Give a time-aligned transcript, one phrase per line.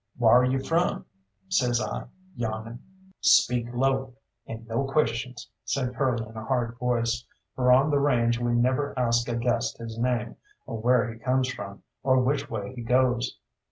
[0.17, 1.05] "Whar you from?"
[1.47, 2.05] says I,
[2.35, 2.79] yawning.
[3.19, 4.15] "Speak low,
[4.47, 7.23] and no questions," said Curly in a hard voice,
[7.55, 11.49] for on the range we never ask a guest his name, or where he comes
[11.49, 13.37] from, or which way he goes.